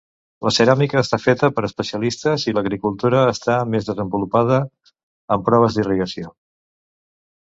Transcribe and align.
La 0.45 0.51
ceràmica 0.53 0.99
està 1.01 1.17
feta 1.25 1.49
per 1.57 1.63
especialistes, 1.67 2.47
i 2.51 2.55
l'agricultura 2.59 3.21
està 3.35 3.59
més 3.75 3.91
desenvolupada 3.91 4.59
amb 5.37 5.47
proves 5.51 5.79
d'irrigació. 5.79 6.35